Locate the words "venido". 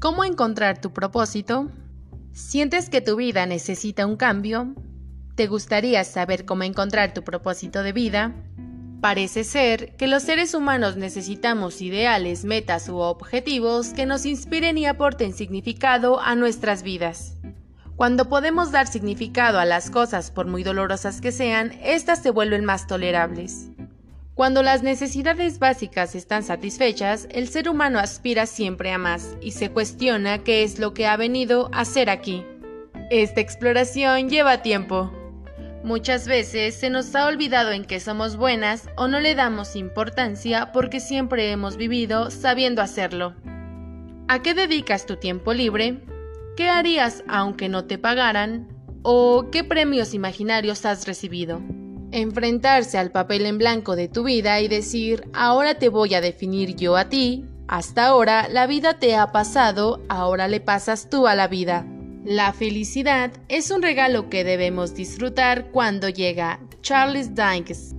31.16-31.68